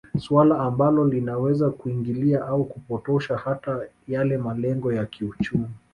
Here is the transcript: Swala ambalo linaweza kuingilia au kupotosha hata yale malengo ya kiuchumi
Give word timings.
Swala 0.19 0.59
ambalo 0.59 1.07
linaweza 1.07 1.69
kuingilia 1.69 2.45
au 2.47 2.65
kupotosha 2.65 3.37
hata 3.37 3.81
yale 4.07 4.37
malengo 4.37 4.93
ya 4.93 5.05
kiuchumi 5.05 5.69